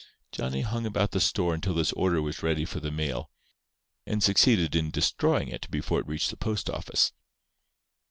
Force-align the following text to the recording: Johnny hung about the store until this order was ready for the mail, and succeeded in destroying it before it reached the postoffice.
Johnny 0.31 0.61
hung 0.61 0.87
about 0.87 1.11
the 1.11 1.19
store 1.19 1.53
until 1.53 1.75
this 1.75 1.93
order 1.93 2.23
was 2.23 2.41
ready 2.41 2.65
for 2.65 2.79
the 2.79 2.89
mail, 2.89 3.29
and 4.07 4.23
succeeded 4.23 4.75
in 4.75 4.89
destroying 4.89 5.47
it 5.47 5.69
before 5.69 5.99
it 5.99 6.07
reached 6.07 6.31
the 6.31 6.37
postoffice. 6.37 7.11